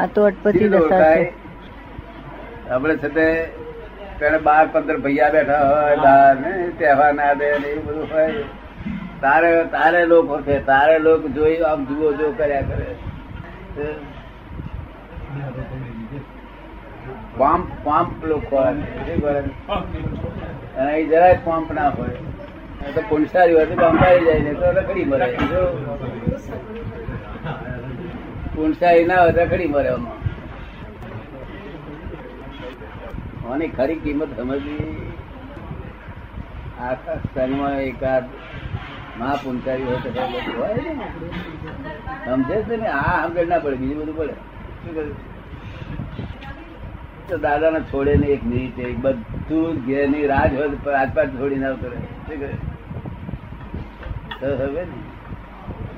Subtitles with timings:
[0.00, 1.22] આ તો અટપટી દશા છે.
[2.68, 3.26] આપણે છે તે
[4.18, 8.44] પેલા બાર પંદર ભૈયા બેઠા હોય બાર ને તહેવાર ના દે ને એવું બધું હોય.
[9.20, 12.88] તારે તારે લોકો છે તારે લોકો જોઈ આમ જુઓ જો કર્યા કરે.
[17.34, 18.56] પંપ પંપ લોકો?
[18.60, 18.84] અને
[20.94, 22.18] એ જરાય પંપ ના હોય.
[22.90, 25.26] તો પુનસારી હોય તો બંધાઈ જાય ને તો રખડી મરે
[28.60, 29.90] જો ના હોય રખડી મરે
[33.50, 35.12] આની ખરી કિંમત સમજવી.
[36.80, 38.24] આખા સ્તનમાં એકાદ
[39.18, 40.10] મહાપુંચારી હોય તો
[40.62, 40.94] હોય ને.
[42.24, 42.86] સમજે છે ને?
[42.86, 44.32] આ સમજણ ના પડે, બીજું બધું પડે.
[44.32, 45.16] શું કહ્યું
[47.28, 51.88] તો દાદા ને છોડે ને એક મિનિટ, એક બધું ઘેરની રાજ હોય રાજપાટ છોડીને આવતો
[51.88, 51.96] રહે.
[51.96, 52.48] શું કહે
[54.40, 55.19] તો હવે ને.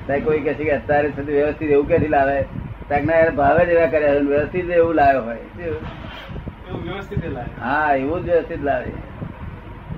[0.07, 2.43] ત્યાં કોઈ કહે છે કે અત્યારે સુધી વ્યવસ્થિત એવું ક્યાંથી લાવે?
[2.89, 5.39] ત્યાં ના યાર ભાવે જ એવા કર્યા હોય, વ્યવસ્થિત એવું લાવ્યો હોય.
[7.61, 8.93] હા એવું જ વ્યવસ્થિત લાવે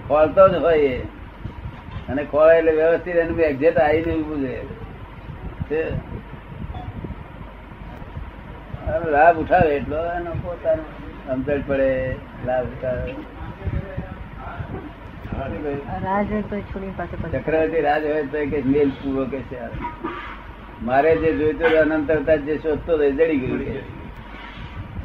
[0.08, 1.02] ખોલતો જ હોય એ.
[2.08, 4.46] અને ખોળે એટલે વ્યવસ્થિત એનું એક્ઝેક્ટ આવીને ઉભું
[5.70, 5.83] છે.
[9.11, 9.96] લાભ ઉઠાવે એટલો.
[9.96, 10.83] એનો પોતાનો
[11.27, 12.14] સમજણ પડે
[12.46, 13.12] લાભ ઉઠાવે.
[16.04, 16.28] રાજ
[18.04, 19.58] હોય તો કે મેલ પૂરો કે છે.
[20.82, 23.60] મારે જે જોઈતું અનંતરતા જે શોધતો હતો એ જડી ગયું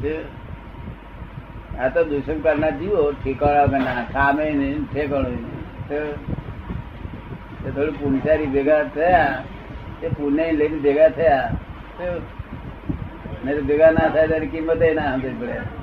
[0.02, 0.14] છે.
[1.78, 5.60] આ તો દુષ્મકાર ના જીવો ઠેકાણા વગરના સામે નહીં, ઠેકાણું નહીં.
[7.74, 9.42] થોડું પુણસારી ભેગા થયા
[10.00, 11.50] તે પુણ્ય લઈને ભેગા થયા.
[13.44, 15.79] નહીં ભેગા ના થાય ત્યારે કિંમત ના સમજ પડે.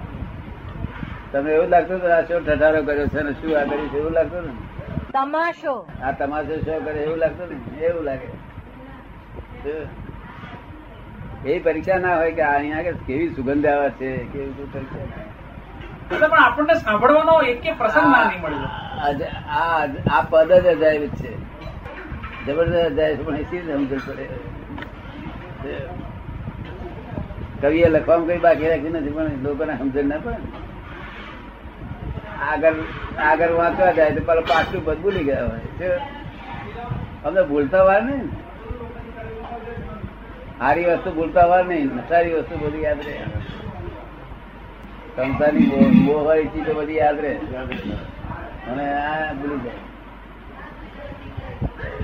[1.32, 3.98] તમને એવું લાગતું હતું આ શું ઠઠારો કર્યો છે ને શું આ કર્યું છે?
[3.98, 4.54] એવું લાગતું ને?
[5.14, 5.88] તમાશો.
[6.04, 7.86] આ તમાશો શું કરે એવું લાગતું ને?
[7.86, 8.30] એવું લાગે.
[11.46, 15.16] એ પરીક્ષા ના હોય કે અહીંયા આગળ કેવી સુગંધ આવે છે કેવી શું પરીક્ષા ના
[15.16, 15.28] હોય.
[16.10, 18.70] દાદા પણ આપણને સાંભળવાનો એક પ્રસંગ ના નહીં મળ્યો.
[19.50, 21.32] આ આ પદ જ અજાયબ છે.
[22.46, 24.26] જબરદસ્ત અજાયબ છે, પણ સમજણ પડે.
[27.62, 30.67] કવિએ લખવામાં કઈ બાકી રાખ્યું નથી પણ લોકોને સમજણ ના પડે ને.
[32.42, 32.74] આગળ
[33.18, 35.90] આગળ વાંચવા જાય તો પેલા પાછું બધું ભૂલી ગયા હોય
[37.26, 38.18] અમને ભૂલતા વાર ને.
[40.60, 43.20] સારી વસ્તુ ભૂલતા વાર નહીં સારી વસ્તુ બધી યાદ રહે.
[45.16, 47.34] સંસારની બહુ મોહ ચીજો બધી યાદ રહે.
[48.72, 49.74] અને આ ભૂલી જાય.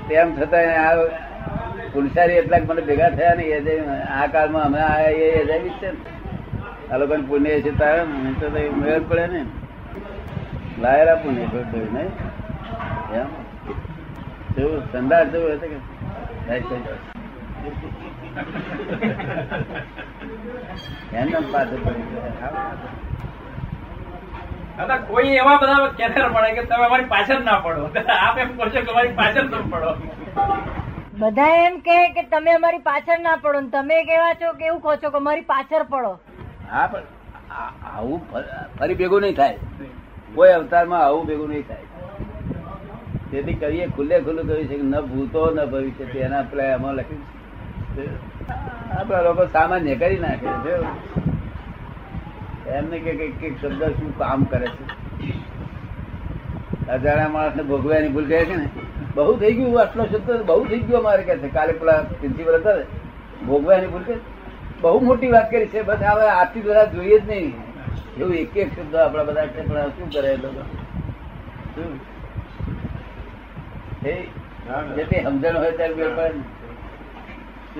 [0.08, 0.94] તેમ છતાં આ
[1.92, 6.94] પુલસારી એટલાક મને ભેગા થયા ને, એ આ કાળમાં અમે આ એ અજાયબી છે ને.
[6.94, 8.04] આ લોકોને પુણ્ય છે તારે
[8.70, 9.44] મેળ પડે ને.
[10.82, 12.12] લાયેલા નિર્ભર થયું નહીં.
[13.20, 13.28] એમ?
[14.56, 15.78] જેવું સંદાસ જેવું હશે કે?
[21.54, 22.04] પડી
[24.78, 27.82] દાદા કોઈ એવા બધા કેસર મળે કે તમે અમારી પાછળ ના પડો.
[28.18, 29.90] આપ એમ કહો છો કે અમારી પાછળ તમે પડો.
[31.18, 34.80] બધા એમ કહે કે તમે અમારી પાછળ ના પડો ને તમે કેવા છો કે એવું
[34.80, 36.12] કહો છો કે અમારી પાછળ પડો.
[36.70, 37.02] હા પણ
[37.96, 38.18] આવું
[38.78, 39.58] ફરી ભેગું નહીં થાય.
[40.34, 41.78] કોઈ અવતારમાં આવું ભેગું નહીં થાય.
[43.30, 47.22] તેથી કવિએ ખુલ્લે ખુલ્લું કહ્યું છે કે ન ભૂતો ન ભવિષ્ય એના પેલા એમાં લખ્યું
[47.22, 47.34] છે
[49.22, 50.86] લોકો સામાન્ય કરી નાખે છે.
[52.70, 55.04] એમને કે કંઈક શબ્દ શું કામ કરે છે.
[56.88, 58.68] અજાણ્યા માણસ ને ભોગવ્યાની ભૂલ કહે છે ને?
[59.14, 61.48] બહુ થઈ ગયું આટલો શબ્દ બહુ થઈ ગયો અમારે કે છે.
[61.48, 62.84] કાલે પેલા પ્રિન્સિપલ હતા ને,
[63.46, 64.14] ભોગવ્યાની ભૂલ કે
[64.80, 65.82] બહુ મોટી વાત કરી છે.
[65.82, 67.73] બસ હવે આથી બધા જોઈએ જ નહીં.
[68.20, 70.62] એવું એક એક શબ્દ આપણા બધા પણ શું કરે એ લોકો?
[74.96, 76.32] જેટલી સમજણ હોય ત્યારે મેળ પડે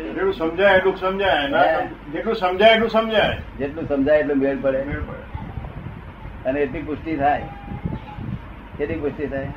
[0.03, 1.49] જેટલું સમજાય એટલું સમજાય
[2.13, 3.39] જેટલું સમજાય એટલું સમજાય.
[3.59, 4.85] જેટલું સમજાય એટલું મેળ પડે.
[4.85, 6.49] મેળ પડે.
[6.49, 7.43] અને એટલી પુષ્ટિ થાય.
[8.79, 9.49] કેટલી પુષ્ટિ થાય.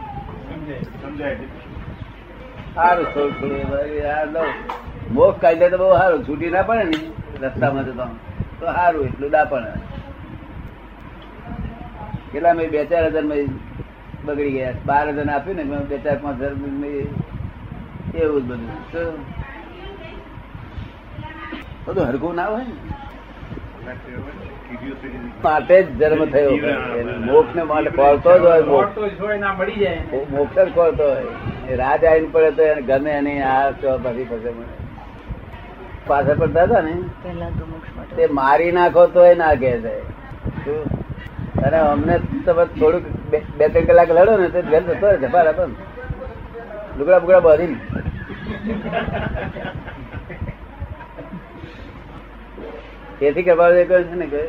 [2.76, 3.52] સારું થોડું
[5.14, 6.28] મોક્ષ તો બહુ સારું.
[6.28, 8.03] છૂટી ના પડે ને રસ્તામાં જતો.
[8.59, 9.97] તો સારું એટલું ના પડે.
[12.32, 13.50] કેટલા મેં બે ચાર હજાર મેં
[14.26, 14.74] બગડી ગયા.
[14.85, 16.53] બાર હજાર આપ્યું ને મેં બે ચાર પાંચ હજાર
[18.16, 19.18] એવું જ બધું.
[21.85, 22.76] બધું હરખું ના હોય ને?
[25.44, 26.56] માટે જ જન્મ થયો.
[27.26, 28.96] મોક્ષ ને માટે ખોલતો જ હોય મોક્ષ.
[28.96, 29.28] તો
[29.59, 31.26] મળી જાય મોક્ષ જ ખોરતો હોય.
[31.70, 34.76] એ રાજ આવીને પડે તો એને ગમે નહીં આ ચો પછી પછી મળે
[36.08, 36.96] પાછળ પડતા હતા ને?
[38.16, 39.96] તો મારી નાખો તો ના કહે છે
[40.64, 40.97] શું?
[41.66, 42.16] અને અમને
[42.46, 45.76] તમે થોડુંક બે બે ત્રણ કલાક લડો ને તો ઘર જતો રહે જફા રાખો ને.
[46.98, 47.78] લુગડા બુગડા બાંધીને.
[53.20, 54.42] તેથી કૃપાળુ કહ્યું છે ને કે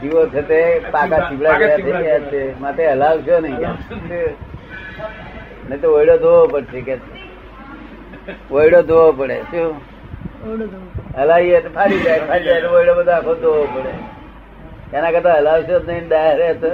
[0.00, 0.58] જીવો છે તે
[0.92, 2.40] પાકા ચીબડા ગયા થઈ ગયા છે.
[2.62, 3.58] માટે હલાવશો નહીં
[5.68, 6.94] નહીં તો ઓયડો ધોવો પડશે કે?
[8.56, 9.70] ઓયડો ધોવો પડે શું?
[11.18, 13.92] હલાવીએ તો ફાડી જાય ફાડી જાય તો ઓયડો બધો આખો ધોવો પડે.
[14.94, 16.64] એના કરતા હલાવશો જ નહીં ડાયરેક્ટ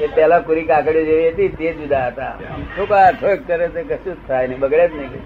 [0.00, 2.34] એ પેલા કુરી કાકડીઓ જેવી હતી, તે જુદા હતા.
[2.74, 5.22] ઠોકા ઠોક કરે તો કશું જ થાય નહીં, બગડે જ નહીં.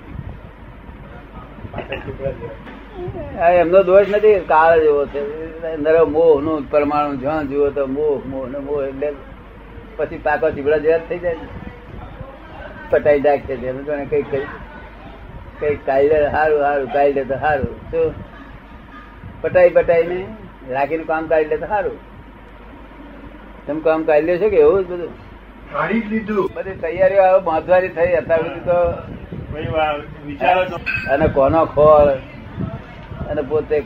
[3.61, 5.21] એમનો દોષ નથી, કાળ જેવો છે.
[5.73, 9.09] અંદર મોહનું પરમાણુ જ્યાં જુઓ તો મોહ મોહ ને મોહ એટલે
[9.97, 11.47] પછી પાકો ચીબડા જેવા થઈ જાય.
[12.91, 14.47] પટાઈ નાખે છે એમ તો કઈ કઈ
[15.61, 18.15] કઈ કાયદે સારું સારું કાયદે તો સારું શું?
[19.43, 20.19] પટાઈ પટાઈ ને
[20.77, 21.97] રાખીને કામ કાઢી લે તો સારું.
[23.67, 25.13] તમે કામ કાઢી લેશો કે એવું જ બધું?
[25.73, 26.47] કાઢી જ લીધું.
[26.55, 28.79] બધી તૈયારીઓ બાંધવાની થઈ અત્યાર સુધી તો
[31.15, 32.09] અને કોનો ખોળ?
[33.31, 33.77] અને પોતે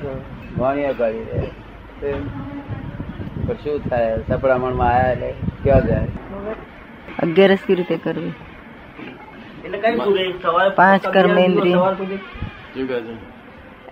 [0.58, 1.38] વાણિયા કાઢી લે.
[3.46, 4.14] પણ શું થાય?
[4.28, 5.30] સપડામણમાં આયા એટલે
[5.64, 6.08] ક્યાં જાય?
[7.22, 8.34] અગિયારસ કઈ રીતે કરવી.
[9.64, 11.76] એટલે કઈ સુધી સવારે પાંચ કર્મેન્દ્રિય.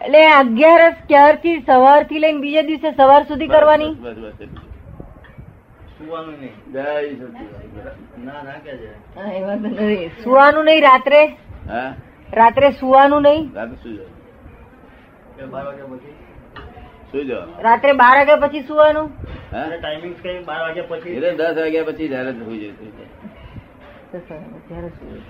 [0.00, 3.90] એટલે અગિયારસ ક્યારથી સવારથી લઈને બીજા દિવસે સવાર સુધી કરવાની?
[3.94, 4.48] બસ, બસ, બસ.
[5.98, 6.54] સુવાનું નહીં.
[6.72, 8.26] જય સચિદાનંદ.
[8.26, 8.90] ના ના કે છે.
[9.16, 10.10] હા, એ વાંધો નથી.
[10.22, 11.22] સુવાનું નહીં રાત્રે?
[12.32, 13.44] રાત્રે સુવાનું નહીં?
[17.62, 18.60] રાત્રે બાર વાગ્યા પછી?
[18.60, 19.08] સુવાનું?
[19.80, 21.20] ટાઈમિંગ કઈ બાર વાગ્યા પછી?
[21.20, 22.58] દસ વાગ્યા પછી જયારે સુઈ
[24.68, 25.22] ત્યારે સુવું.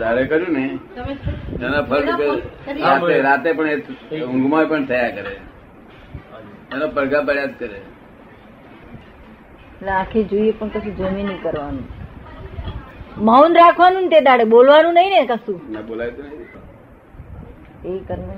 [0.00, 0.78] દાડે કર્યું ને?
[1.66, 3.68] એના ફળ રૂપે રાતે પણ
[4.22, 5.36] ઊંઘમાં પણ થયા કરે.
[6.74, 7.80] એનો પડઘા પડ્યા જ કરે.
[9.74, 11.84] એટલે આખી જોઈએ પણ કશું જમી નહીં કરવાનું.
[13.18, 14.44] મૌન રાખવાનું ને તે દાડે.
[14.44, 15.60] બોલવાનું નહીં ને કશું.
[15.72, 16.40] ના બોલાય તો નહીં.
[17.84, 18.28] એ કર્મ